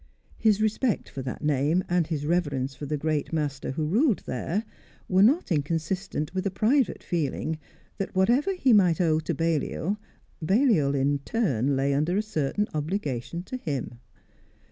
[0.39, 4.63] His respect for that name, and his reverence for the great master who ruled there,
[5.07, 7.59] were not inconsistent with a private feeling
[7.99, 9.99] that, whatever he might owe to Balliol,
[10.41, 13.99] Balliol in turn lay under a certain obligation to him.